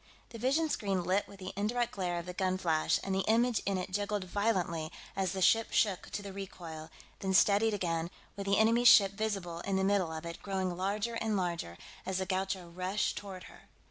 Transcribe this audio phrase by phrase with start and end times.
[0.29, 3.61] The vision screen lit with the indirect glare of the gun flash, and the image
[3.67, 6.89] in it jiggled violently as the ship shook to the recoil,
[7.19, 11.13] then steadied again, with the enemy ship visible in the middle of it, growing larger
[11.13, 13.69] and larger as the Gaucho rushed toward her.